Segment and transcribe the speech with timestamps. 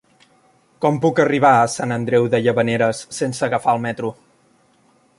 [0.85, 4.15] Com puc arribar a Sant Andreu de Llavaneres sense agafar el metro?